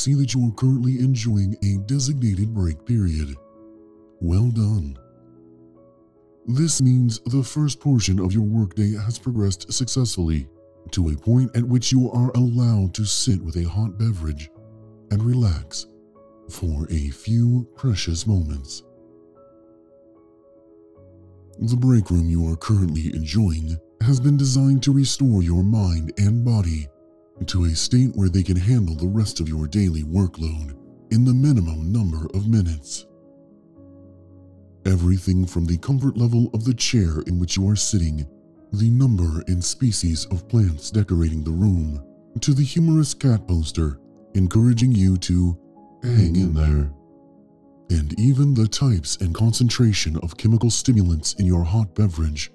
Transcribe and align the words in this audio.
see 0.00 0.14
that 0.14 0.32
you 0.32 0.48
are 0.48 0.52
currently 0.52 0.98
enjoying 0.98 1.54
a 1.62 1.78
designated 1.86 2.54
break 2.54 2.84
period. 2.86 3.36
Well 4.20 4.50
done. 4.50 4.98
This 6.46 6.80
means 6.80 7.20
the 7.26 7.44
first 7.44 7.80
portion 7.80 8.18
of 8.18 8.32
your 8.32 8.42
workday 8.42 8.96
has 8.96 9.18
progressed 9.18 9.70
successfully 9.72 10.48
to 10.92 11.10
a 11.10 11.16
point 11.16 11.54
at 11.54 11.62
which 11.62 11.92
you 11.92 12.10
are 12.10 12.30
allowed 12.30 12.94
to 12.94 13.04
sit 13.04 13.42
with 13.42 13.56
a 13.56 13.68
hot 13.68 13.98
beverage 13.98 14.50
and 15.10 15.22
relax 15.22 15.86
for 16.48 16.86
a 16.90 17.10
few 17.10 17.68
precious 17.76 18.26
moments. 18.26 18.82
The 21.58 21.76
break 21.76 22.10
room 22.10 22.30
you 22.30 22.50
are 22.50 22.56
currently 22.56 23.14
enjoying 23.14 23.76
has 24.00 24.18
been 24.18 24.38
designed 24.38 24.82
to 24.84 24.92
restore 24.92 25.42
your 25.42 25.62
mind 25.62 26.12
and 26.16 26.42
body 26.42 26.88
to 27.46 27.64
a 27.64 27.70
state 27.70 28.10
where 28.14 28.28
they 28.28 28.42
can 28.42 28.56
handle 28.56 28.94
the 28.94 29.06
rest 29.06 29.40
of 29.40 29.48
your 29.48 29.66
daily 29.66 30.02
workload 30.02 30.76
in 31.10 31.24
the 31.24 31.34
minimum 31.34 31.90
number 31.90 32.26
of 32.34 32.48
minutes. 32.48 33.06
Everything 34.86 35.46
from 35.46 35.66
the 35.66 35.78
comfort 35.78 36.16
level 36.16 36.50
of 36.54 36.64
the 36.64 36.74
chair 36.74 37.22
in 37.26 37.38
which 37.38 37.56
you 37.56 37.68
are 37.68 37.76
sitting, 37.76 38.26
the 38.72 38.90
number 38.90 39.42
and 39.48 39.62
species 39.62 40.26
of 40.26 40.48
plants 40.48 40.90
decorating 40.90 41.42
the 41.42 41.50
room, 41.50 42.02
to 42.40 42.54
the 42.54 42.62
humorous 42.62 43.14
cat 43.14 43.46
poster 43.48 43.98
encouraging 44.34 44.92
you 44.92 45.16
to 45.18 45.58
hang 46.02 46.36
in 46.36 46.54
there. 46.54 46.90
And 47.90 48.18
even 48.20 48.54
the 48.54 48.68
types 48.68 49.16
and 49.16 49.34
concentration 49.34 50.16
of 50.18 50.36
chemical 50.36 50.70
stimulants 50.70 51.34
in 51.34 51.46
your 51.46 51.64
hot 51.64 51.94
beverage 51.94 52.52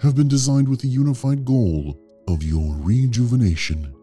have 0.00 0.16
been 0.16 0.28
designed 0.28 0.68
with 0.68 0.80
the 0.80 0.88
unified 0.88 1.44
goal 1.44 2.00
of 2.26 2.42
your 2.42 2.74
rejuvenation. 2.78 3.94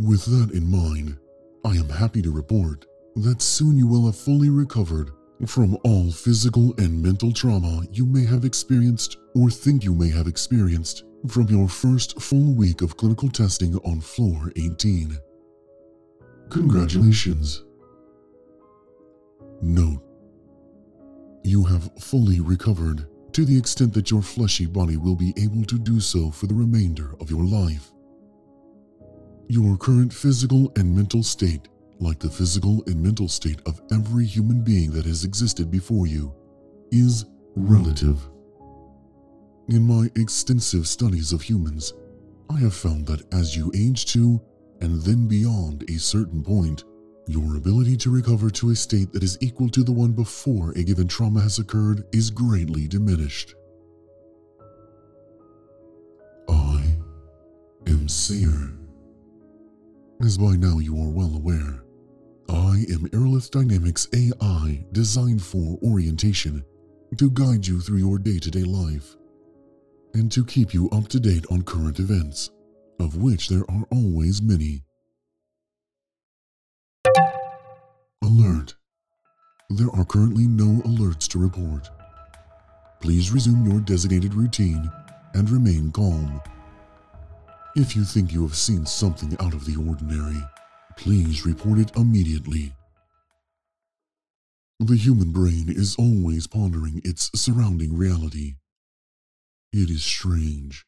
With 0.00 0.24
that 0.26 0.50
in 0.52 0.68
mind, 0.68 1.18
I 1.64 1.70
am 1.76 1.88
happy 1.88 2.20
to 2.22 2.32
report 2.32 2.84
that 3.16 3.40
soon 3.40 3.76
you 3.78 3.86
will 3.86 4.06
have 4.06 4.16
fully 4.16 4.50
recovered 4.50 5.10
from 5.46 5.76
all 5.84 6.10
physical 6.10 6.74
and 6.78 7.00
mental 7.02 7.32
trauma 7.32 7.82
you 7.92 8.04
may 8.04 8.24
have 8.24 8.44
experienced 8.44 9.18
or 9.36 9.50
think 9.50 9.84
you 9.84 9.94
may 9.94 10.10
have 10.10 10.26
experienced 10.26 11.04
from 11.28 11.46
your 11.48 11.68
first 11.68 12.20
full 12.20 12.54
week 12.54 12.82
of 12.82 12.96
clinical 12.96 13.28
testing 13.28 13.76
on 13.78 14.00
Floor 14.00 14.52
18. 14.56 15.16
Congratulations. 16.50 17.64
Note 19.62 20.02
You 21.44 21.64
have 21.64 21.90
fully 22.00 22.40
recovered 22.40 23.06
to 23.32 23.44
the 23.44 23.56
extent 23.56 23.94
that 23.94 24.10
your 24.10 24.22
fleshy 24.22 24.66
body 24.66 24.96
will 24.96 25.16
be 25.16 25.32
able 25.36 25.64
to 25.64 25.78
do 25.78 26.00
so 26.00 26.30
for 26.30 26.46
the 26.46 26.54
remainder 26.54 27.14
of 27.20 27.30
your 27.30 27.44
life. 27.44 27.93
Your 29.48 29.76
current 29.76 30.12
physical 30.12 30.72
and 30.76 30.96
mental 30.96 31.22
state, 31.22 31.68
like 32.00 32.18
the 32.18 32.30
physical 32.30 32.82
and 32.86 33.02
mental 33.02 33.28
state 33.28 33.60
of 33.66 33.80
every 33.92 34.24
human 34.24 34.62
being 34.62 34.90
that 34.92 35.04
has 35.04 35.24
existed 35.24 35.70
before 35.70 36.06
you, 36.06 36.34
is 36.90 37.26
relative. 37.54 38.18
In 39.68 39.82
my 39.82 40.10
extensive 40.16 40.88
studies 40.88 41.32
of 41.32 41.42
humans, 41.42 41.92
I 42.50 42.58
have 42.58 42.74
found 42.74 43.06
that 43.06 43.22
as 43.34 43.56
you 43.56 43.70
age 43.74 44.06
to 44.12 44.40
and 44.80 45.02
then 45.02 45.28
beyond 45.28 45.88
a 45.90 45.98
certain 45.98 46.42
point, 46.42 46.84
your 47.26 47.56
ability 47.56 47.96
to 47.98 48.10
recover 48.10 48.50
to 48.50 48.70
a 48.70 48.74
state 48.74 49.12
that 49.12 49.22
is 49.22 49.38
equal 49.40 49.68
to 49.70 49.82
the 49.82 49.92
one 49.92 50.12
before 50.12 50.72
a 50.72 50.82
given 50.82 51.08
trauma 51.08 51.40
has 51.40 51.58
occurred 51.58 52.04
is 52.12 52.30
greatly 52.30 52.86
diminished. 52.86 53.54
I 56.48 56.96
am 57.86 58.08
Sayer. 58.08 58.83
As 60.24 60.38
by 60.38 60.56
now 60.56 60.78
you 60.78 60.96
are 61.02 61.10
well 61.10 61.36
aware, 61.36 61.82
I 62.48 62.86
am 62.90 63.10
Aerolith 63.10 63.50
Dynamics 63.50 64.08
AI 64.14 64.82
designed 64.92 65.42
for 65.42 65.78
orientation 65.82 66.64
to 67.18 67.30
guide 67.30 67.66
you 67.66 67.78
through 67.78 67.98
your 67.98 68.18
day 68.18 68.38
to 68.38 68.50
day 68.50 68.62
life 68.62 69.16
and 70.14 70.32
to 70.32 70.42
keep 70.42 70.72
you 70.72 70.88
up 70.90 71.08
to 71.08 71.20
date 71.20 71.44
on 71.50 71.60
current 71.60 71.98
events, 71.98 72.50
of 72.98 73.18
which 73.18 73.50
there 73.50 73.70
are 73.70 73.84
always 73.90 74.40
many. 74.40 74.84
Alert! 78.22 78.76
There 79.68 79.90
are 79.94 80.06
currently 80.06 80.46
no 80.46 80.80
alerts 80.88 81.28
to 81.28 81.38
report. 81.38 81.90
Please 83.02 83.30
resume 83.30 83.66
your 83.70 83.80
designated 83.80 84.32
routine 84.32 84.90
and 85.34 85.50
remain 85.50 85.92
calm. 85.92 86.40
If 87.76 87.96
you 87.96 88.04
think 88.04 88.32
you 88.32 88.42
have 88.42 88.54
seen 88.54 88.86
something 88.86 89.36
out 89.40 89.52
of 89.52 89.64
the 89.64 89.74
ordinary, 89.74 90.40
please 90.96 91.44
report 91.44 91.80
it 91.80 91.96
immediately. 91.96 92.72
The 94.78 94.94
human 94.94 95.32
brain 95.32 95.66
is 95.68 95.96
always 95.96 96.46
pondering 96.46 97.00
its 97.04 97.32
surrounding 97.34 97.96
reality. 97.96 98.54
It 99.72 99.90
is 99.90 100.04
strange, 100.04 100.86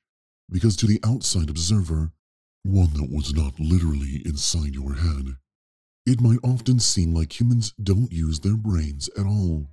because 0.48 0.76
to 0.76 0.86
the 0.86 1.00
outside 1.04 1.50
observer, 1.50 2.12
one 2.62 2.92
that 2.94 3.10
was 3.10 3.34
not 3.34 3.58
literally 3.58 4.22
inside 4.24 4.74
your 4.74 4.94
head, 4.94 5.34
it 6.06 6.20
might 6.20 6.38
often 6.44 6.78
seem 6.78 7.12
like 7.12 7.40
humans 7.40 7.74
don't 7.82 8.12
use 8.12 8.38
their 8.38 8.56
brains 8.56 9.10
at 9.18 9.26
all. 9.26 9.66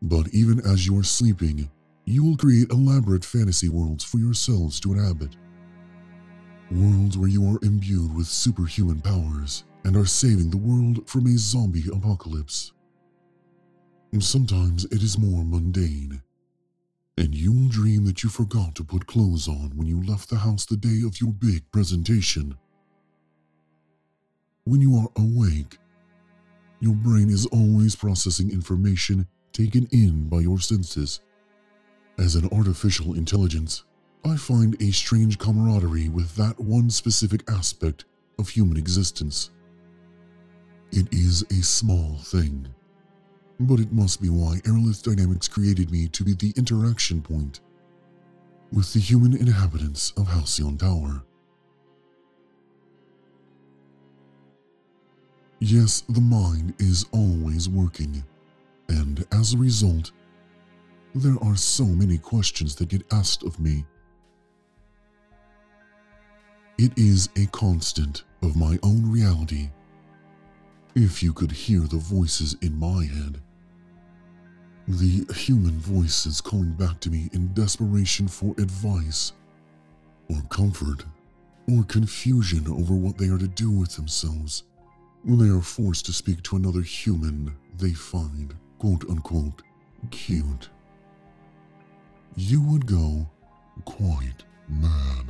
But 0.00 0.28
even 0.32 0.60
as 0.60 0.86
you 0.86 0.96
are 1.00 1.04
sleeping, 1.04 1.68
you 2.04 2.24
will 2.24 2.36
create 2.36 2.70
elaborate 2.70 3.24
fantasy 3.24 3.68
worlds 3.68 4.04
for 4.04 4.18
yourselves 4.18 4.78
to 4.80 4.92
inhabit. 4.92 5.36
Worlds 6.70 7.16
where 7.16 7.28
you 7.28 7.46
are 7.46 7.58
imbued 7.64 8.14
with 8.14 8.26
superhuman 8.26 9.00
powers 9.00 9.64
and 9.84 9.96
are 9.96 10.06
saving 10.06 10.50
the 10.50 10.56
world 10.56 11.08
from 11.08 11.26
a 11.26 11.36
zombie 11.38 11.84
apocalypse. 11.92 12.72
Sometimes 14.20 14.84
it 14.86 15.02
is 15.02 15.18
more 15.18 15.44
mundane, 15.44 16.22
and 17.18 17.34
you 17.34 17.52
will 17.52 17.68
dream 17.68 18.04
that 18.04 18.22
you 18.22 18.28
forgot 18.28 18.74
to 18.76 18.84
put 18.84 19.06
clothes 19.06 19.48
on 19.48 19.72
when 19.74 19.88
you 19.88 20.02
left 20.04 20.30
the 20.30 20.36
house 20.36 20.64
the 20.64 20.76
day 20.76 21.02
of 21.04 21.20
your 21.20 21.32
big 21.32 21.68
presentation. 21.72 22.56
When 24.64 24.80
you 24.80 24.96
are 24.96 25.08
awake, 25.22 25.78
your 26.80 26.94
brain 26.94 27.28
is 27.28 27.46
always 27.46 27.96
processing 27.96 28.50
information 28.50 29.26
taken 29.52 29.88
in 29.90 30.28
by 30.28 30.40
your 30.40 30.60
senses. 30.60 31.20
As 32.18 32.36
an 32.36 32.48
artificial 32.52 33.14
intelligence, 33.14 33.82
I 34.24 34.36
find 34.36 34.80
a 34.80 34.92
strange 34.92 35.38
camaraderie 35.38 36.08
with 36.08 36.34
that 36.36 36.58
one 36.60 36.88
specific 36.88 37.42
aspect 37.50 38.04
of 38.38 38.48
human 38.48 38.76
existence. 38.76 39.50
It 40.92 41.12
is 41.12 41.42
a 41.50 41.62
small 41.62 42.18
thing, 42.18 42.68
but 43.58 43.80
it 43.80 43.92
must 43.92 44.22
be 44.22 44.28
why 44.28 44.60
Aerolith 44.64 45.02
Dynamics 45.02 45.48
created 45.48 45.90
me 45.90 46.06
to 46.08 46.24
be 46.24 46.34
the 46.34 46.54
interaction 46.56 47.20
point 47.20 47.60
with 48.72 48.92
the 48.92 49.00
human 49.00 49.36
inhabitants 49.36 50.12
of 50.16 50.28
Halcyon 50.28 50.78
Tower. 50.78 51.22
Yes, 55.58 56.04
the 56.08 56.20
mind 56.20 56.74
is 56.78 57.06
always 57.12 57.68
working, 57.68 58.22
and 58.88 59.26
as 59.32 59.54
a 59.54 59.58
result, 59.58 60.12
there 61.14 61.36
are 61.42 61.56
so 61.56 61.84
many 61.84 62.18
questions 62.18 62.74
that 62.76 62.88
get 62.88 63.04
asked 63.12 63.44
of 63.44 63.60
me. 63.60 63.84
It 66.76 66.92
is 66.96 67.28
a 67.36 67.46
constant 67.46 68.24
of 68.42 68.56
my 68.56 68.78
own 68.82 69.10
reality. 69.10 69.70
If 70.96 71.22
you 71.22 71.32
could 71.32 71.52
hear 71.52 71.80
the 71.80 71.98
voices 71.98 72.56
in 72.62 72.76
my 72.78 73.04
head, 73.04 73.40
the 74.88 75.24
human 75.34 75.78
voices 75.78 76.40
calling 76.40 76.72
back 76.72 76.98
to 77.00 77.10
me 77.10 77.30
in 77.32 77.54
desperation 77.54 78.26
for 78.26 78.54
advice, 78.58 79.32
or 80.28 80.42
comfort, 80.50 81.04
or 81.72 81.84
confusion 81.84 82.66
over 82.68 82.94
what 82.94 83.16
they 83.16 83.28
are 83.28 83.38
to 83.38 83.48
do 83.48 83.70
with 83.70 83.94
themselves 83.94 84.64
when 85.22 85.38
they 85.38 85.48
are 85.48 85.62
forced 85.62 86.04
to 86.06 86.12
speak 86.12 86.42
to 86.42 86.56
another 86.56 86.82
human 86.82 87.54
they 87.78 87.92
find 87.92 88.54
quote 88.78 89.08
unquote 89.08 89.62
cute 90.10 90.68
you 92.36 92.60
would 92.62 92.86
go 92.86 93.28
quite 93.84 94.44
mad. 94.68 95.26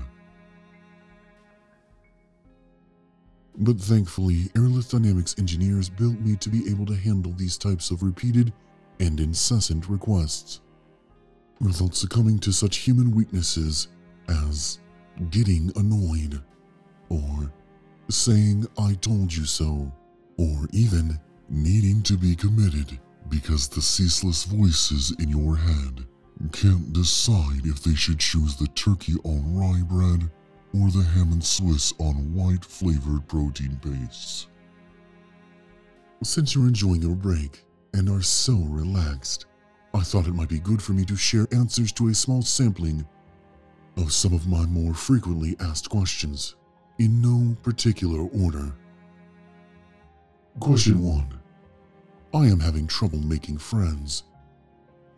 But 3.57 3.79
thankfully, 3.79 4.51
Aerolith 4.55 4.91
Dynamics 4.91 5.37
engineers 5.39 5.89
built 5.89 6.19
me 6.21 6.37
to 6.37 6.49
be 6.49 6.69
able 6.69 6.87
to 6.87 6.97
handle 6.97 7.33
these 7.33 7.57
types 7.57 7.91
of 7.91 8.03
repeated 8.03 8.53
and 9.01 9.21
incessant 9.21 9.89
requests 9.89 10.61
without 11.61 11.95
succumbing 11.95 12.39
to 12.41 12.53
such 12.53 12.79
human 12.79 13.13
weaknesses 13.13 13.89
as 14.29 14.81
getting 15.31 15.71
annoyed, 15.77 16.43
or 17.09 17.53
saying 18.09 18.67
I 18.77 18.95
told 18.95 19.33
you 19.33 19.45
so, 19.45 19.93
or 20.37 20.69
even 20.73 21.19
needing 21.49 22.03
to 22.05 22.17
be 22.17 22.35
committed 22.35 22.99
because 23.29 23.69
the 23.69 23.81
ceaseless 23.81 24.45
voices 24.45 25.15
in 25.21 25.29
your 25.29 25.57
head 25.57 26.05
can't 26.53 26.93
decide 26.93 27.65
if 27.65 27.83
they 27.83 27.95
should 27.95 28.19
choose 28.19 28.57
the 28.57 28.67
turkey 28.69 29.15
on 29.25 29.57
rye 29.57 29.83
bread 29.83 30.31
or 30.75 30.91
the 30.91 31.03
ham 31.15 31.33
and 31.33 31.45
Swiss 31.45 31.93
on 31.99 32.35
white 32.35 32.65
flavored 32.65 33.27
protein 33.29 33.79
pastes. 33.83 34.49
Since 36.23 36.55
you're 36.55 36.67
enjoying 36.67 37.03
your 37.03 37.15
break 37.15 37.65
and 37.93 38.09
are 38.09 38.23
so 38.23 38.55
relaxed, 38.69 39.47
I 39.95 40.01
thought 40.01 40.27
it 40.27 40.35
might 40.35 40.49
be 40.49 40.59
good 40.59 40.83
for 40.83 40.93
me 40.93 41.05
to 41.05 41.17
share 41.17 41.47
answers 41.53 41.93
to 41.93 42.09
a 42.09 42.15
small 42.15 42.43
sampling 42.43 43.07
of 43.97 44.13
some 44.13 44.33
of 44.33 44.49
my 44.49 44.67
more 44.67 44.95
frequently 44.95 45.57
asked 45.61 45.89
questions, 45.89 46.57
in 46.99 47.23
no 47.23 47.57
particular 47.63 48.29
order. 48.43 48.73
Question 50.59 51.03
1 51.03 51.41
I 52.35 52.47
am 52.47 52.59
having 52.59 52.87
trouble 52.89 53.21
making 53.21 53.59
friends. 53.59 54.25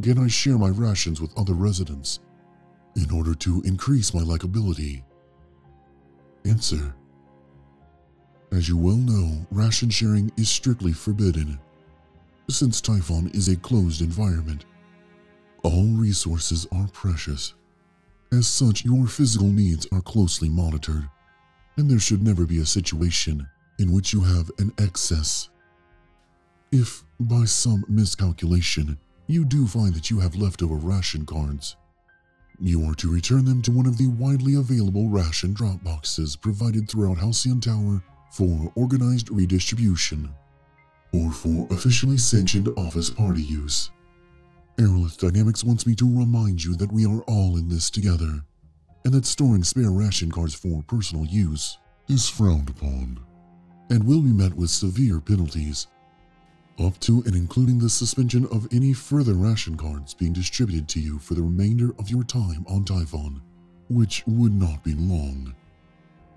Can 0.03 0.19
I 0.19 0.29
share 0.29 0.59
my 0.59 0.69
rations 0.69 1.21
with 1.21 1.37
other 1.39 1.55
residents 1.55 2.21
in 2.97 3.11
order 3.11 3.35
to 3.35 3.63
increase 3.63 4.13
my 4.13 4.21
likability? 4.21 5.03
Answer 6.45 6.95
As 8.53 8.69
you 8.69 8.77
well 8.77 8.97
know, 8.97 9.47
ration 9.51 9.89
sharing 9.89 10.31
is 10.37 10.51
strictly 10.51 10.93
forbidden. 10.93 11.59
Since 12.51 12.81
Typhon 12.81 13.31
is 13.33 13.49
a 13.49 13.57
closed 13.57 14.03
environment, 14.03 14.67
all 15.63 15.87
resources 15.87 16.67
are 16.73 16.89
precious. 16.93 17.55
As 18.33 18.47
such, 18.47 18.85
your 18.85 19.07
physical 19.07 19.49
needs 19.49 19.87
are 19.93 20.03
closely 20.03 20.49
monitored, 20.49 21.09
and 21.77 21.91
there 21.91 21.99
should 21.99 22.23
never 22.23 22.45
be 22.45 22.59
a 22.59 22.67
situation 22.67 23.47
in 23.79 23.93
which 23.93 24.13
you 24.13 24.21
have 24.21 24.51
an 24.59 24.73
excess. 24.79 25.49
If, 26.71 27.03
by 27.19 27.45
some 27.47 27.85
miscalculation, 27.89 28.99
you 29.27 29.45
do 29.45 29.67
find 29.67 29.95
that 29.95 30.11
you 30.11 30.21
have 30.21 30.37
leftover 30.37 30.77
ration 30.77 31.27
cards, 31.27 31.77
you 32.59 32.89
are 32.89 32.95
to 32.95 33.13
return 33.13 33.45
them 33.45 33.61
to 33.63 33.71
one 33.71 33.87
of 33.87 33.99
the 33.99 34.07
widely 34.07 34.55
available 34.55 35.09
ration 35.09 35.53
drop 35.53 35.83
boxes 35.85 36.37
provided 36.37 36.89
throughout 36.89 37.19
Halcyon 37.19 37.61
Tower 37.61 38.03
for 38.31 38.73
organized 38.77 39.31
redistribution, 39.31 40.31
or 41.13 41.31
for 41.31 41.67
officially 41.71 42.17
sanctioned 42.17 42.69
office 42.79 43.11
party 43.11 43.43
use. 43.43 43.91
Aerolith 44.79 45.19
Dynamics 45.19 45.65
wants 45.65 45.87
me 45.87 45.95
to 45.97 46.19
remind 46.19 46.65
you 46.65 46.77
that 46.77 46.93
we 46.93 47.07
are 47.07 47.23
all 47.23 47.57
in 47.57 47.69
this 47.69 47.91
together, 47.91 48.43
and 49.05 49.13
that 49.13 49.27
storing 49.27 49.65
spare 49.65 49.91
ration 49.91 50.31
cards 50.31 50.55
for 50.55 50.83
personal 50.83 51.27
use 51.27 51.79
is 52.09 52.29
frowned 52.29 52.71
upon, 52.71 53.19
and 53.91 54.07
will 54.07 54.21
be 54.23 54.33
met 54.33 54.55
with 54.55 54.71
severe 54.71 55.21
penalties, 55.21 55.89
up 56.79 56.99
to 57.01 57.23
and 57.27 57.35
including 57.35 57.79
the 57.79 57.89
suspension 57.89 58.47
of 58.53 58.69
any 58.73 58.93
further 58.93 59.35
ration 59.35 59.77
cards 59.77 60.15
being 60.15 60.33
distributed 60.33 60.89
to 60.89 61.01
you 61.01 61.19
for 61.19 61.35
the 61.35 61.43
remainder 61.43 61.95
of 61.99 62.11
your 62.11 62.25
time 62.25 62.65
on 62.69 62.85
Typhon, 62.85 63.41
which 63.89 64.23
would 64.27 64.53
not 64.53 64.83
be 64.85 64.95
long, 64.95 65.55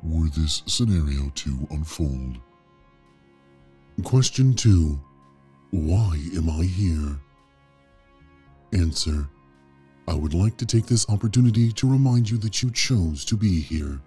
were 0.04 0.30
this 0.30 0.64
scenario 0.66 1.30
to 1.36 1.68
unfold. 1.72 2.38
Question 4.04 4.54
2. 4.54 5.00
Why 5.72 6.18
am 6.36 6.50
I 6.50 6.64
here? 6.64 7.20
Answer 8.72 9.28
I 10.08 10.16
would 10.16 10.34
like 10.34 10.58
to 10.58 10.66
take 10.66 10.88
this 10.88 11.08
opportunity 11.08 11.72
to 11.74 11.92
remind 11.92 12.28
you 12.28 12.38
that 12.40 12.64
you 12.64 12.72
chose 12.72 13.24
to 13.26 13.36
be 13.36 13.62
here. 13.62 14.00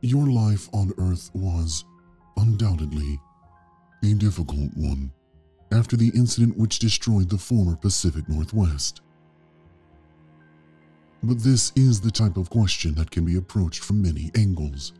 Your 0.00 0.26
life 0.26 0.70
on 0.72 0.94
Earth 0.96 1.30
was, 1.34 1.84
undoubtedly, 2.38 3.20
a 4.04 4.14
difficult 4.14 4.70
one 4.74 5.10
after 5.72 5.96
the 5.96 6.12
incident 6.14 6.56
which 6.56 6.78
destroyed 6.78 7.28
the 7.28 7.38
former 7.38 7.76
Pacific 7.76 8.28
Northwest. 8.28 9.00
But 11.22 11.40
this 11.40 11.72
is 11.74 12.00
the 12.00 12.10
type 12.10 12.36
of 12.36 12.50
question 12.50 12.94
that 12.96 13.10
can 13.10 13.24
be 13.24 13.36
approached 13.36 13.82
from 13.82 14.02
many 14.02 14.30
angles. 14.36 14.92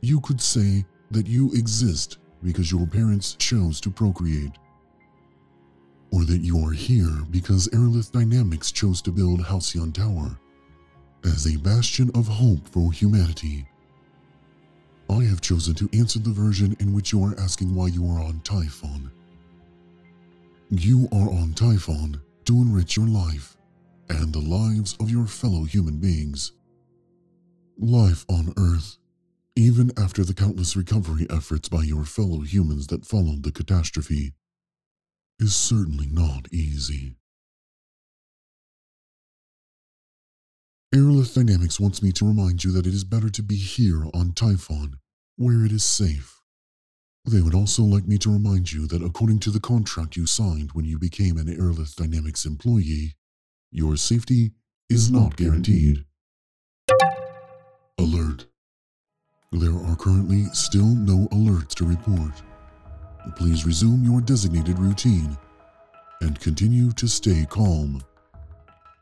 You 0.00 0.20
could 0.20 0.40
say 0.40 0.84
that 1.10 1.26
you 1.26 1.52
exist 1.52 2.18
because 2.42 2.70
your 2.70 2.86
parents 2.86 3.34
chose 3.34 3.80
to 3.80 3.90
procreate 3.90 4.52
or 6.10 6.24
that 6.24 6.40
you 6.40 6.58
are 6.64 6.72
here 6.72 7.24
because 7.30 7.68
Aerolith 7.68 8.12
Dynamics 8.12 8.72
chose 8.72 9.00
to 9.02 9.12
build 9.12 9.44
Halcyon 9.44 9.92
Tower 9.92 10.38
as 11.24 11.46
a 11.46 11.58
bastion 11.58 12.10
of 12.14 12.26
hope 12.26 12.66
for 12.68 12.92
humanity. 12.92 13.66
I 15.10 15.24
have 15.24 15.40
chosen 15.40 15.74
to 15.76 15.88
answer 15.92 16.18
the 16.18 16.30
version 16.30 16.76
in 16.80 16.92
which 16.92 17.12
you 17.12 17.24
are 17.24 17.38
asking 17.40 17.74
why 17.74 17.88
you 17.88 18.04
are 18.06 18.20
on 18.20 18.40
Typhon. 18.44 19.10
You 20.70 21.08
are 21.12 21.30
on 21.30 21.54
Typhon 21.54 22.20
to 22.44 22.52
enrich 22.60 22.96
your 22.96 23.06
life 23.06 23.56
and 24.10 24.32
the 24.32 24.40
lives 24.40 24.96
of 25.00 25.10
your 25.10 25.26
fellow 25.26 25.64
human 25.64 25.98
beings. 25.98 26.52
Life 27.78 28.26
on 28.28 28.52
Earth, 28.58 28.98
even 29.56 29.90
after 29.96 30.24
the 30.24 30.34
countless 30.34 30.76
recovery 30.76 31.26
efforts 31.30 31.68
by 31.68 31.82
your 31.82 32.04
fellow 32.04 32.40
humans 32.40 32.86
that 32.88 33.06
followed 33.06 33.44
the 33.44 33.52
catastrophe, 33.52 34.34
is 35.40 35.54
certainly 35.54 36.06
not 36.10 36.52
easy. 36.52 37.16
Aerolith 40.94 41.34
Dynamics 41.34 41.78
wants 41.78 42.02
me 42.02 42.12
to 42.12 42.26
remind 42.26 42.64
you 42.64 42.72
that 42.72 42.86
it 42.86 42.94
is 42.94 43.04
better 43.04 43.28
to 43.28 43.42
be 43.42 43.56
here 43.56 44.04
on 44.14 44.32
Typhon, 44.32 44.96
where 45.36 45.64
it 45.64 45.72
is 45.72 45.84
safe. 45.84 46.40
They 47.24 47.42
would 47.42 47.54
also 47.54 47.82
like 47.82 48.06
me 48.06 48.16
to 48.18 48.32
remind 48.32 48.72
you 48.72 48.86
that 48.86 49.02
according 49.02 49.40
to 49.40 49.50
the 49.50 49.60
contract 49.60 50.16
you 50.16 50.26
signed 50.26 50.70
when 50.72 50.86
you 50.86 50.98
became 50.98 51.36
an 51.36 51.46
Aerolith 51.46 51.94
Dynamics 51.94 52.46
employee, 52.46 53.16
your 53.70 53.96
safety 53.96 54.52
is 54.88 55.10
not 55.10 55.36
guaranteed. 55.36 56.04
Alert. 57.98 58.46
There 59.52 59.76
are 59.76 59.96
currently 59.96 60.44
still 60.52 60.86
no 60.86 61.28
alerts 61.32 61.74
to 61.76 61.86
report 61.86 62.42
please 63.36 63.64
resume 63.64 64.04
your 64.04 64.20
designated 64.20 64.78
routine 64.78 65.36
and 66.20 66.40
continue 66.40 66.90
to 66.92 67.06
stay 67.06 67.46
calm. 67.48 68.02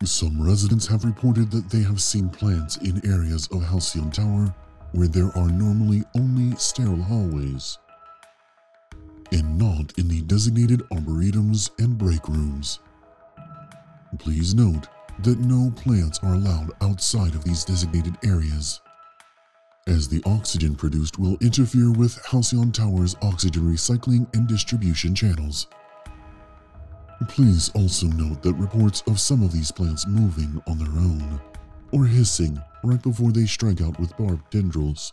Some 0.04 0.40
residents 0.40 0.86
have 0.86 1.04
reported 1.04 1.50
that 1.50 1.70
they 1.70 1.82
have 1.82 2.00
seen 2.00 2.28
plants 2.28 2.76
in 2.78 3.04
areas 3.06 3.48
of 3.48 3.64
Halcyon 3.64 4.10
Tower 4.10 4.54
where 4.92 5.08
there 5.08 5.36
are 5.36 5.48
normally 5.48 6.04
only 6.14 6.56
sterile 6.56 7.02
hallways, 7.02 7.78
and 9.32 9.58
not 9.58 9.98
in 9.98 10.08
the 10.08 10.22
designated 10.22 10.80
arboretums 10.90 11.70
and 11.78 11.98
break 11.98 12.28
rooms. 12.28 12.80
Please 14.18 14.54
note 14.54 14.86
that 15.20 15.38
no 15.38 15.70
plants 15.72 16.20
are 16.22 16.34
allowed 16.34 16.70
outside 16.80 17.34
of 17.34 17.44
these 17.44 17.64
designated 17.64 18.16
areas 18.24 18.80
as 19.86 20.08
the 20.08 20.22
oxygen 20.26 20.74
produced 20.74 21.18
will 21.18 21.36
interfere 21.40 21.92
with 21.92 22.18
Halcyon 22.26 22.72
Tower's 22.72 23.14
oxygen 23.22 23.62
recycling 23.62 24.26
and 24.34 24.48
distribution 24.48 25.14
channels. 25.14 25.68
Please 27.28 27.70
also 27.74 28.06
note 28.06 28.42
that 28.42 28.54
reports 28.54 29.02
of 29.06 29.18
some 29.18 29.42
of 29.42 29.52
these 29.52 29.72
plants 29.72 30.06
moving 30.06 30.62
on 30.68 30.78
their 30.78 30.88
own, 30.88 31.40
or 31.92 32.04
hissing 32.06 32.60
right 32.84 33.02
before 33.02 33.32
they 33.32 33.46
strike 33.46 33.80
out 33.80 33.98
with 33.98 34.16
barbed 34.16 34.50
tendrils, 34.52 35.12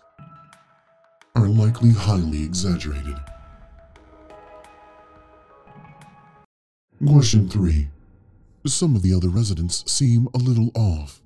are 1.35 1.47
likely 1.47 1.91
highly 1.91 2.43
exaggerated. 2.43 3.15
Question 7.05 7.49
3. 7.49 7.87
Some 8.65 8.95
of 8.95 9.01
the 9.01 9.13
other 9.13 9.29
residents 9.29 9.89
seem 9.91 10.27
a 10.33 10.37
little 10.37 10.71
off. 10.75 11.21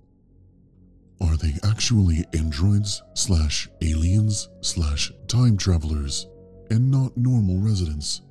Are 1.22 1.38
they 1.38 1.56
actually 1.64 2.26
androids 2.34 3.02
slash 3.14 3.68
aliens 3.82 4.50
slash 4.62 5.12
time 5.28 5.58
travelers 5.58 6.28
and 6.70 6.90
not 6.90 7.16
normal 7.18 7.60
residents, 7.60 8.22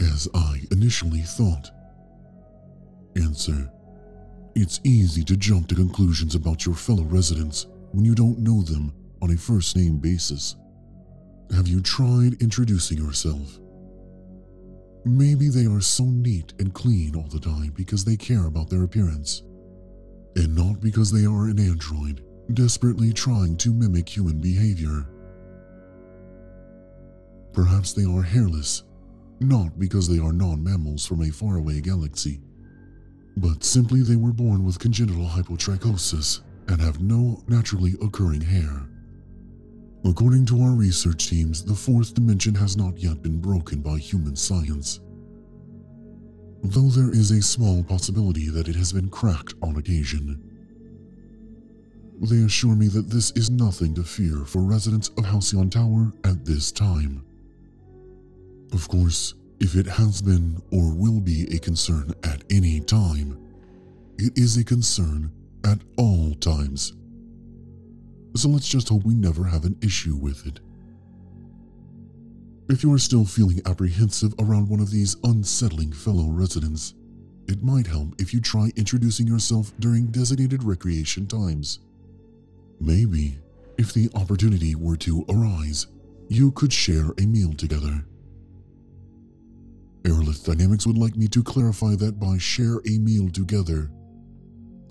as 0.00 0.28
I 0.34 0.62
initially 0.70 1.20
thought? 1.20 1.70
Answer 3.16 3.70
It's 4.54 4.80
easy 4.84 5.24
to 5.24 5.36
jump 5.36 5.68
to 5.68 5.74
conclusions 5.74 6.34
about 6.34 6.66
your 6.66 6.74
fellow 6.74 7.04
residents 7.04 7.66
when 7.92 8.04
you 8.04 8.14
don't 8.14 8.38
know 8.38 8.62
them 8.62 8.92
on 9.22 9.30
a 9.30 9.36
first 9.36 9.76
name 9.76 9.98
basis. 9.98 10.56
Have 11.54 11.68
you 11.68 11.80
tried 11.80 12.40
introducing 12.40 12.98
yourself? 12.98 13.58
Maybe 15.04 15.48
they 15.48 15.66
are 15.66 15.80
so 15.80 16.04
neat 16.04 16.52
and 16.58 16.74
clean 16.74 17.16
all 17.16 17.28
the 17.28 17.40
time 17.40 17.72
because 17.74 18.04
they 18.04 18.16
care 18.16 18.46
about 18.46 18.68
their 18.68 18.84
appearance 18.84 19.42
and 20.36 20.54
not 20.54 20.80
because 20.80 21.10
they 21.10 21.24
are 21.24 21.48
an 21.48 21.58
android 21.58 22.22
desperately 22.54 23.12
trying 23.12 23.56
to 23.58 23.72
mimic 23.72 24.08
human 24.08 24.40
behavior. 24.40 25.06
Perhaps 27.52 27.92
they 27.92 28.04
are 28.04 28.22
hairless, 28.22 28.84
not 29.40 29.78
because 29.78 30.08
they 30.08 30.18
are 30.18 30.32
non 30.32 30.62
mammals 30.62 31.06
from 31.06 31.22
a 31.22 31.30
faraway 31.30 31.80
galaxy, 31.80 32.40
but 33.36 33.64
simply 33.64 34.02
they 34.02 34.16
were 34.16 34.32
born 34.32 34.64
with 34.64 34.78
congenital 34.78 35.26
hypotrichosis 35.26 36.40
and 36.68 36.80
have 36.80 37.00
no 37.00 37.42
naturally 37.48 37.94
occurring 38.02 38.40
hair. 38.40 38.88
According 40.04 40.46
to 40.46 40.62
our 40.62 40.72
research 40.72 41.28
teams, 41.28 41.64
the 41.64 41.74
fourth 41.74 42.14
dimension 42.14 42.54
has 42.54 42.76
not 42.76 42.98
yet 42.98 43.22
been 43.22 43.40
broken 43.40 43.80
by 43.80 43.98
human 43.98 44.36
science. 44.36 45.00
though 46.62 46.88
there 46.88 47.12
is 47.12 47.30
a 47.30 47.40
small 47.40 47.84
possibility 47.84 48.48
that 48.50 48.68
it 48.68 48.74
has 48.74 48.92
been 48.92 49.08
cracked 49.08 49.54
on 49.62 49.76
occasion. 49.76 50.42
They 52.20 52.42
assure 52.42 52.74
me 52.74 52.88
that 52.88 53.10
this 53.10 53.30
is 53.32 53.48
nothing 53.50 53.94
to 53.94 54.02
fear 54.02 54.44
for 54.44 54.62
residents 54.62 55.10
of 55.16 55.24
Halcyon 55.24 55.70
Tower 55.70 56.12
at 56.24 56.44
this 56.44 56.72
time. 56.72 57.24
Of 58.72 58.88
course, 58.88 59.34
if 59.60 59.74
it 59.74 59.86
has 59.86 60.22
been 60.22 60.62
or 60.70 60.94
will 60.94 61.20
be 61.20 61.46
a 61.54 61.58
concern 61.58 62.12
at 62.22 62.44
any 62.50 62.80
time, 62.80 63.38
it 64.18 64.36
is 64.36 64.56
a 64.56 64.64
concern 64.64 65.32
at 65.64 65.78
all 65.96 66.34
times. 66.34 66.92
So 68.36 68.48
let's 68.48 68.68
just 68.68 68.88
hope 68.88 69.04
we 69.04 69.14
never 69.14 69.44
have 69.44 69.64
an 69.64 69.76
issue 69.82 70.16
with 70.16 70.46
it. 70.46 70.60
If 72.68 72.82
you 72.82 72.92
are 72.92 72.98
still 72.98 73.24
feeling 73.24 73.62
apprehensive 73.64 74.34
around 74.38 74.68
one 74.68 74.80
of 74.80 74.90
these 74.90 75.16
unsettling 75.24 75.92
fellow 75.92 76.28
residents, 76.28 76.94
it 77.48 77.62
might 77.62 77.86
help 77.86 78.14
if 78.20 78.34
you 78.34 78.40
try 78.40 78.70
introducing 78.76 79.26
yourself 79.26 79.72
during 79.80 80.06
designated 80.08 80.62
recreation 80.62 81.26
times. 81.26 81.80
Maybe, 82.78 83.38
if 83.78 83.94
the 83.94 84.10
opportunity 84.14 84.74
were 84.74 84.98
to 84.98 85.24
arise, 85.30 85.86
you 86.28 86.52
could 86.52 86.72
share 86.72 87.12
a 87.18 87.26
meal 87.26 87.54
together. 87.54 88.04
Aerolith 90.02 90.44
Dynamics 90.44 90.86
would 90.86 90.98
like 90.98 91.16
me 91.16 91.28
to 91.28 91.42
clarify 91.42 91.94
that 91.96 92.18
by 92.18 92.38
share 92.38 92.80
a 92.86 92.98
meal 92.98 93.28
together, 93.30 93.90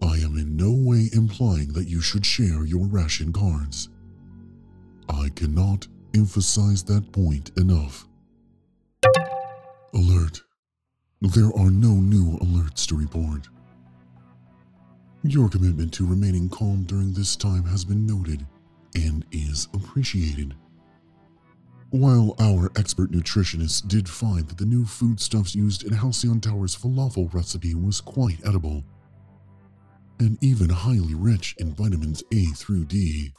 I 0.01 0.17
am 0.17 0.37
in 0.37 0.55
no 0.55 0.71
way 0.71 1.09
implying 1.13 1.73
that 1.73 1.87
you 1.87 2.01
should 2.01 2.25
share 2.25 2.65
your 2.65 2.85
ration 2.85 3.33
cards. 3.33 3.89
I 5.09 5.29
cannot 5.35 5.87
emphasize 6.15 6.83
that 6.83 7.11
point 7.11 7.51
enough. 7.57 8.07
Alert. 9.93 10.41
There 11.21 11.51
are 11.57 11.71
no 11.71 11.93
new 11.93 12.37
alerts 12.39 12.85
to 12.87 12.97
report. 12.97 13.47
Your 15.23 15.49
commitment 15.49 15.91
to 15.93 16.05
remaining 16.05 16.47
calm 16.49 16.83
during 16.83 17.13
this 17.13 17.35
time 17.35 17.63
has 17.63 17.83
been 17.83 18.05
noted 18.05 18.45
and 18.93 19.25
is 19.31 19.67
appreciated. 19.73 20.53
While 21.91 22.35
our 22.39 22.69
expert 22.75 23.11
nutritionist 23.11 23.87
did 23.87 24.09
find 24.09 24.47
that 24.49 24.57
the 24.57 24.65
new 24.65 24.85
foodstuffs 24.85 25.55
used 25.55 25.83
in 25.83 25.93
Halcyon 25.93 26.41
Tower's 26.41 26.75
falafel 26.75 27.33
recipe 27.33 27.75
was 27.75 28.01
quite 28.01 28.45
edible, 28.45 28.83
and 30.19 30.37
even 30.41 30.69
highly 30.69 31.15
rich 31.15 31.55
in 31.59 31.73
vitamins 31.73 32.23
A 32.33 32.45
through 32.47 32.85
D, 32.85 33.31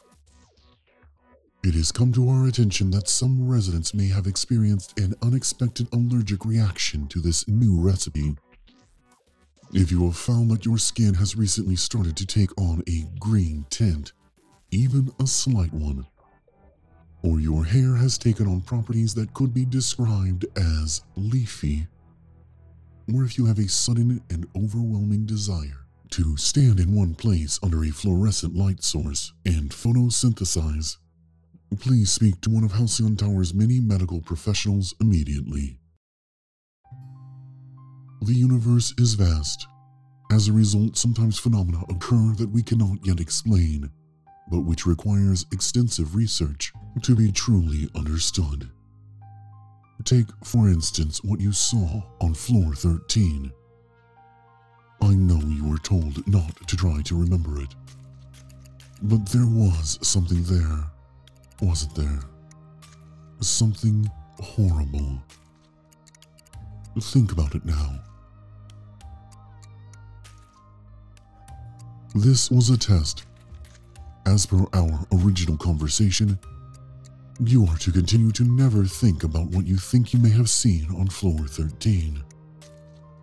it 1.62 1.74
has 1.74 1.92
come 1.92 2.12
to 2.12 2.30
our 2.30 2.46
attention 2.46 2.90
that 2.92 3.08
some 3.08 3.46
residents 3.46 3.92
may 3.92 4.06
have 4.08 4.26
experienced 4.26 4.98
an 4.98 5.14
unexpected 5.22 5.88
allergic 5.92 6.46
reaction 6.46 7.06
to 7.08 7.20
this 7.20 7.46
new 7.48 7.78
recipe. 7.78 8.34
If 9.74 9.90
you 9.90 10.06
have 10.06 10.16
found 10.16 10.50
that 10.50 10.64
your 10.64 10.78
skin 10.78 11.12
has 11.14 11.36
recently 11.36 11.76
started 11.76 12.16
to 12.16 12.26
take 12.26 12.58
on 12.58 12.82
a 12.88 13.04
green 13.18 13.66
tint, 13.68 14.12
even 14.70 15.10
a 15.20 15.26
slight 15.26 15.74
one, 15.74 16.06
or 17.22 17.40
your 17.40 17.64
hair 17.64 17.94
has 17.94 18.18
taken 18.18 18.46
on 18.46 18.60
properties 18.60 19.14
that 19.14 19.34
could 19.34 19.52
be 19.52 19.64
described 19.64 20.46
as 20.56 21.02
leafy, 21.16 21.86
or 23.14 23.24
if 23.24 23.38
you 23.38 23.46
have 23.46 23.58
a 23.58 23.68
sudden 23.68 24.20
and 24.30 24.46
overwhelming 24.56 25.26
desire 25.26 25.86
to 26.10 26.36
stand 26.36 26.80
in 26.80 26.94
one 26.94 27.14
place 27.14 27.58
under 27.62 27.84
a 27.84 27.90
fluorescent 27.90 28.54
light 28.54 28.82
source 28.82 29.32
and 29.44 29.70
photosynthesize 29.70 30.96
Please 31.76 32.10
speak 32.10 32.40
to 32.40 32.50
one 32.50 32.64
of 32.64 32.72
Halcyon 32.72 33.14
Tower's 33.16 33.52
many 33.52 33.78
medical 33.78 34.20
professionals 34.20 34.94
immediately. 35.00 35.78
The 38.22 38.32
universe 38.32 38.94
is 38.98 39.14
vast. 39.14 39.66
As 40.32 40.48
a 40.48 40.52
result, 40.52 40.96
sometimes 40.96 41.38
phenomena 41.38 41.82
occur 41.90 42.34
that 42.38 42.50
we 42.50 42.62
cannot 42.62 43.06
yet 43.06 43.20
explain, 43.20 43.90
but 44.50 44.60
which 44.60 44.86
requires 44.86 45.46
extensive 45.52 46.14
research 46.14 46.72
to 47.02 47.14
be 47.14 47.30
truly 47.32 47.88
understood. 47.94 48.68
Take, 50.04 50.28
for 50.44 50.68
instance, 50.68 51.22
what 51.22 51.40
you 51.40 51.52
saw 51.52 52.02
on 52.20 52.34
floor 52.34 52.74
13. 52.74 53.52
I 55.00 55.14
know 55.14 55.40
you 55.46 55.68
were 55.68 55.78
told 55.78 56.26
not 56.26 56.66
to 56.68 56.76
try 56.76 57.02
to 57.02 57.20
remember 57.20 57.60
it, 57.60 57.74
but 59.02 59.26
there 59.26 59.46
was 59.46 59.98
something 60.02 60.42
there 60.44 60.84
wasn't 61.60 61.94
there? 61.94 62.20
Something 63.40 64.10
horrible. 64.40 65.22
Think 67.00 67.32
about 67.32 67.54
it 67.54 67.64
now. 67.64 68.00
This 72.14 72.50
was 72.50 72.70
a 72.70 72.78
test. 72.78 73.24
As 74.28 74.44
per 74.44 74.66
our 74.74 75.06
original 75.14 75.56
conversation, 75.56 76.38
you 77.40 77.64
are 77.64 77.78
to 77.78 77.90
continue 77.90 78.30
to 78.32 78.44
never 78.44 78.84
think 78.84 79.24
about 79.24 79.46
what 79.46 79.66
you 79.66 79.78
think 79.78 80.12
you 80.12 80.18
may 80.20 80.28
have 80.28 80.50
seen 80.50 80.86
on 80.98 81.08
floor 81.08 81.46
13. 81.46 82.22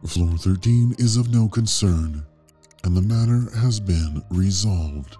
Floor 0.07 0.35
13 0.35 0.95
is 0.97 1.15
of 1.15 1.31
no 1.31 1.47
concern, 1.47 2.25
and 2.83 2.97
the 2.97 3.03
matter 3.03 3.55
has 3.55 3.79
been 3.79 4.23
resolved. 4.31 5.17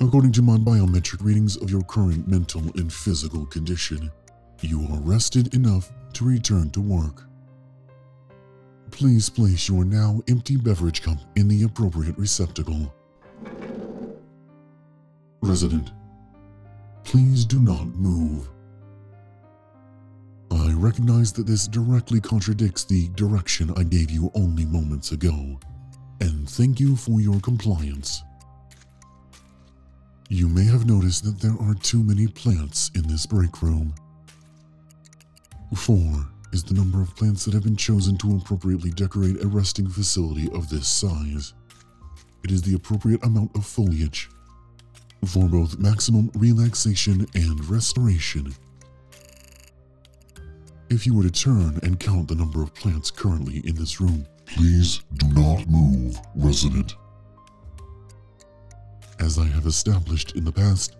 According 0.00 0.32
to 0.32 0.42
my 0.42 0.58
biometric 0.58 1.24
readings 1.24 1.56
of 1.56 1.70
your 1.70 1.82
current 1.84 2.28
mental 2.28 2.60
and 2.74 2.92
physical 2.92 3.46
condition, 3.46 4.10
you 4.60 4.86
are 4.92 5.00
rested 5.00 5.54
enough 5.54 5.90
to 6.12 6.26
return 6.26 6.68
to 6.72 6.82
work. 6.82 7.22
Please 8.90 9.30
place 9.30 9.66
your 9.66 9.86
now 9.86 10.20
empty 10.28 10.56
beverage 10.56 11.00
cup 11.00 11.16
in 11.36 11.48
the 11.48 11.62
appropriate 11.62 12.18
receptacle. 12.18 12.92
Resident, 15.40 15.92
please 17.04 17.44
do 17.44 17.60
not 17.60 17.86
move. 17.86 18.48
I 20.50 20.72
recognize 20.72 21.32
that 21.34 21.46
this 21.46 21.68
directly 21.68 22.20
contradicts 22.20 22.84
the 22.84 23.08
direction 23.10 23.72
I 23.76 23.84
gave 23.84 24.10
you 24.10 24.32
only 24.34 24.64
moments 24.64 25.12
ago, 25.12 25.60
and 26.20 26.48
thank 26.50 26.80
you 26.80 26.96
for 26.96 27.20
your 27.20 27.38
compliance. 27.40 28.24
You 30.28 30.48
may 30.48 30.64
have 30.64 30.86
noticed 30.86 31.24
that 31.24 31.40
there 31.40 31.56
are 31.60 31.74
too 31.74 32.02
many 32.02 32.26
plants 32.26 32.90
in 32.96 33.06
this 33.06 33.24
break 33.24 33.62
room. 33.62 33.94
Four 35.76 36.26
is 36.52 36.64
the 36.64 36.74
number 36.74 37.00
of 37.00 37.14
plants 37.14 37.44
that 37.44 37.54
have 37.54 37.64
been 37.64 37.76
chosen 37.76 38.18
to 38.18 38.36
appropriately 38.36 38.90
decorate 38.90 39.42
a 39.42 39.46
resting 39.46 39.88
facility 39.88 40.48
of 40.52 40.68
this 40.68 40.88
size. 40.88 41.54
It 42.42 42.50
is 42.50 42.62
the 42.62 42.74
appropriate 42.74 43.24
amount 43.24 43.54
of 43.54 43.64
foliage 43.64 44.28
for 45.26 45.48
both 45.48 45.78
maximum 45.78 46.30
relaxation 46.34 47.26
and 47.34 47.64
restoration. 47.68 48.54
If 50.90 51.06
you 51.06 51.14
were 51.14 51.24
to 51.24 51.30
turn 51.30 51.78
and 51.82 52.00
count 52.00 52.28
the 52.28 52.34
number 52.34 52.62
of 52.62 52.74
plants 52.74 53.10
currently 53.10 53.58
in 53.66 53.74
this 53.74 54.00
room, 54.00 54.26
please 54.46 55.02
do 55.14 55.28
not 55.28 55.68
move, 55.68 56.18
resident. 56.34 56.94
As 59.20 59.38
I 59.38 59.44
have 59.46 59.66
established 59.66 60.36
in 60.36 60.44
the 60.44 60.52
past, 60.52 60.96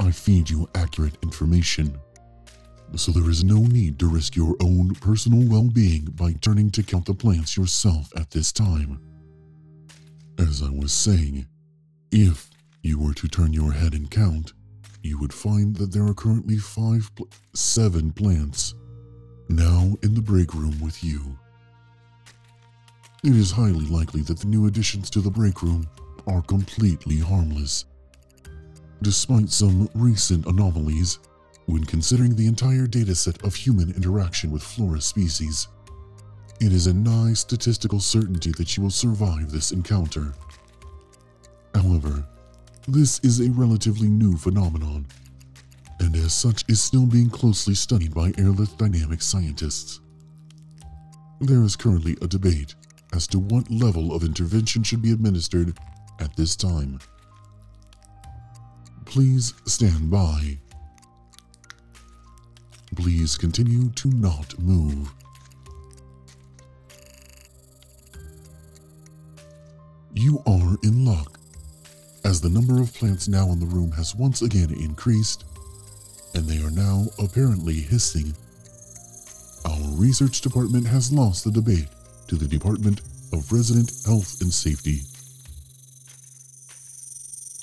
I 0.00 0.10
feed 0.10 0.50
you 0.50 0.68
accurate 0.74 1.18
information. 1.22 1.98
So 2.96 3.12
there 3.12 3.28
is 3.28 3.44
no 3.44 3.58
need 3.58 3.98
to 3.98 4.08
risk 4.08 4.34
your 4.34 4.56
own 4.60 4.94
personal 4.94 5.46
well-being 5.48 6.06
by 6.14 6.32
turning 6.40 6.70
to 6.70 6.82
count 6.82 7.04
the 7.04 7.14
plants 7.14 7.56
yourself 7.56 8.10
at 8.16 8.30
this 8.30 8.50
time. 8.50 9.00
As 10.38 10.62
I 10.62 10.70
was 10.70 10.92
saying, 10.92 11.46
if 12.10 12.50
you 12.88 12.98
were 12.98 13.12
to 13.12 13.28
turn 13.28 13.52
your 13.52 13.70
head 13.70 13.92
and 13.92 14.10
count, 14.10 14.54
you 15.02 15.18
would 15.18 15.32
find 15.32 15.76
that 15.76 15.92
there 15.92 16.06
are 16.06 16.14
currently 16.14 16.56
five, 16.56 17.10
pl 17.14 17.28
seven 17.52 18.10
plants 18.10 18.74
now 19.50 19.94
in 20.02 20.14
the 20.14 20.22
break 20.22 20.54
room 20.54 20.80
with 20.80 21.04
you. 21.04 21.20
It 23.22 23.36
is 23.36 23.50
highly 23.50 23.84
likely 23.98 24.22
that 24.22 24.38
the 24.38 24.46
new 24.46 24.66
additions 24.68 25.10
to 25.10 25.20
the 25.20 25.30
break 25.30 25.62
room 25.62 25.86
are 26.26 26.40
completely 26.40 27.18
harmless. 27.18 27.84
Despite 29.02 29.50
some 29.50 29.90
recent 29.94 30.46
anomalies, 30.46 31.18
when 31.66 31.84
considering 31.84 32.34
the 32.34 32.46
entire 32.46 32.86
dataset 32.86 33.44
of 33.44 33.54
human 33.54 33.90
interaction 33.90 34.50
with 34.50 34.62
flora 34.62 35.02
species, 35.02 35.68
it 36.58 36.72
is 36.72 36.86
a 36.86 36.94
nigh 36.94 37.34
statistical 37.34 38.00
certainty 38.00 38.52
that 38.52 38.74
you 38.76 38.82
will 38.82 38.98
survive 39.04 39.50
this 39.50 39.72
encounter. 39.72 40.32
However, 41.74 42.26
this 42.88 43.20
is 43.22 43.40
a 43.40 43.50
relatively 43.50 44.08
new 44.08 44.34
phenomenon, 44.38 45.06
and 46.00 46.16
as 46.16 46.32
such 46.32 46.64
is 46.68 46.80
still 46.80 47.04
being 47.04 47.28
closely 47.28 47.74
studied 47.74 48.14
by 48.14 48.30
Aerolith 48.32 48.78
Dynamics 48.78 49.26
scientists. 49.26 50.00
There 51.38 51.62
is 51.62 51.76
currently 51.76 52.16
a 52.22 52.26
debate 52.26 52.74
as 53.12 53.26
to 53.28 53.38
what 53.38 53.70
level 53.70 54.14
of 54.14 54.24
intervention 54.24 54.82
should 54.82 55.02
be 55.02 55.12
administered 55.12 55.76
at 56.18 56.34
this 56.34 56.56
time. 56.56 56.98
Please 59.04 59.52
stand 59.66 60.10
by. 60.10 60.56
Please 62.96 63.36
continue 63.36 63.90
to 63.90 64.08
not 64.08 64.58
move. 64.58 65.12
You 70.14 70.42
are 70.46 70.76
in 70.82 71.04
luck 71.04 71.37
as 72.24 72.40
the 72.40 72.50
number 72.50 72.80
of 72.80 72.92
plants 72.94 73.28
now 73.28 73.50
in 73.52 73.60
the 73.60 73.66
room 73.66 73.92
has 73.92 74.14
once 74.14 74.42
again 74.42 74.70
increased, 74.72 75.44
and 76.34 76.44
they 76.44 76.62
are 76.62 76.70
now 76.70 77.06
apparently 77.18 77.74
hissing. 77.74 78.34
Our 79.64 79.96
research 79.96 80.40
department 80.40 80.86
has 80.86 81.12
lost 81.12 81.44
the 81.44 81.50
debate 81.50 81.88
to 82.28 82.36
the 82.36 82.48
Department 82.48 83.00
of 83.32 83.52
Resident 83.52 83.92
Health 84.06 84.40
and 84.40 84.52
Safety. 84.52 85.00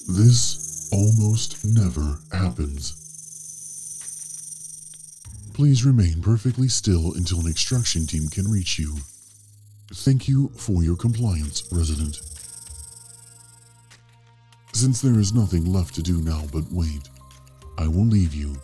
This 0.07 0.89
almost 0.91 1.65
never 1.65 2.19
happens. 2.31 3.01
Please 5.53 5.85
remain 5.85 6.21
perfectly 6.21 6.67
still 6.67 7.13
until 7.13 7.39
an 7.39 7.47
extraction 7.47 8.05
team 8.05 8.27
can 8.27 8.51
reach 8.51 8.77
you. 8.77 8.97
Thank 9.93 10.27
you 10.27 10.49
for 10.57 10.83
your 10.83 10.97
compliance, 10.97 11.63
resident. 11.71 12.19
Since 14.75 15.01
there 15.01 15.17
is 15.17 15.33
nothing 15.33 15.71
left 15.71 15.95
to 15.95 16.03
do 16.03 16.21
now 16.21 16.43
but 16.51 16.65
wait, 16.69 17.07
I 17.77 17.87
will 17.87 18.05
leave 18.05 18.35
you. 18.35 18.57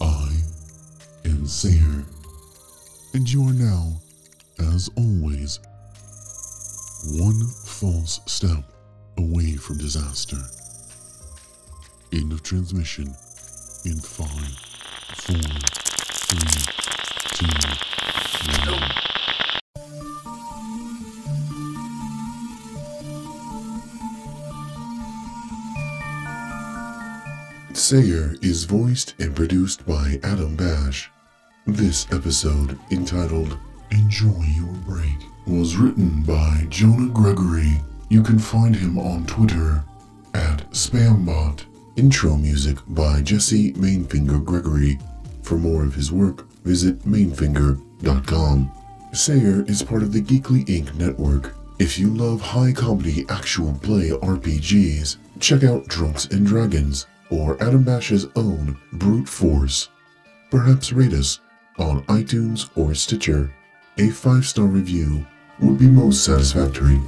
I 0.00 0.32
am 1.24 1.46
Sayer, 1.46 2.04
and 3.14 3.32
you 3.32 3.44
are 3.44 3.52
now, 3.52 4.00
as 4.58 4.90
always, 4.96 5.60
one 7.20 7.40
false 7.66 8.18
step 8.26 8.64
away 9.16 9.54
from 9.54 9.78
disaster. 9.78 10.42
End 12.12 12.32
of 12.32 12.42
transmission 12.42 13.14
in 13.84 14.00
5, 14.00 14.26
4, 15.18 15.36
3, 15.36 15.38
2, 17.78 17.91
Sayer 27.92 28.36
is 28.40 28.64
voiced 28.64 29.14
and 29.18 29.36
produced 29.36 29.84
by 29.86 30.18
Adam 30.22 30.56
Bash. 30.56 31.10
This 31.66 32.06
episode, 32.10 32.78
entitled 32.90 33.58
Enjoy 33.90 34.42
Your 34.56 34.72
Break, 34.86 35.18
was 35.46 35.76
written 35.76 36.22
by 36.22 36.64
Jonah 36.70 37.12
Gregory. 37.12 37.82
You 38.08 38.22
can 38.22 38.38
find 38.38 38.74
him 38.74 38.98
on 38.98 39.26
Twitter 39.26 39.84
at 40.32 40.70
Spambot. 40.70 41.66
Intro 41.96 42.38
music 42.38 42.78
by 42.88 43.20
Jesse 43.20 43.74
Mainfinger 43.74 44.42
Gregory. 44.42 44.98
For 45.42 45.58
more 45.58 45.84
of 45.84 45.94
his 45.94 46.10
work, 46.10 46.50
visit 46.62 46.98
mainfinger.com. 47.00 48.72
Sayer 49.12 49.66
is 49.68 49.82
part 49.82 50.02
of 50.02 50.14
the 50.14 50.22
Geekly 50.22 50.64
Inc. 50.64 50.94
network. 50.94 51.54
If 51.78 51.98
you 51.98 52.08
love 52.08 52.40
high 52.40 52.72
comedy 52.72 53.26
actual 53.28 53.74
play 53.82 54.08
RPGs, 54.08 55.18
check 55.40 55.62
out 55.62 55.88
Drunks 55.88 56.24
and 56.24 56.46
Dragons 56.46 57.06
or 57.32 57.60
Adam 57.62 57.82
Bash's 57.82 58.26
own 58.36 58.76
Brute 58.92 59.28
Force. 59.28 59.88
Perhaps 60.50 60.92
rate 60.92 61.14
us 61.14 61.40
on 61.78 62.04
iTunes 62.04 62.68
or 62.76 62.94
Stitcher. 62.94 63.52
A 63.98 64.10
five 64.10 64.44
star 64.44 64.66
review 64.66 65.24
would 65.60 65.78
be 65.78 65.86
most 65.86 66.24
satisfactory. 66.24 67.00